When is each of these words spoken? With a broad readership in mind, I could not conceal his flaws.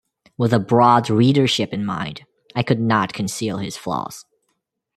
With 0.35 0.51
a 0.51 0.57
broad 0.57 1.11
readership 1.11 1.71
in 1.71 1.85
mind, 1.85 2.21
I 2.55 2.63
could 2.63 2.79
not 2.79 3.13
conceal 3.13 3.59
his 3.59 3.77
flaws. 3.77 4.25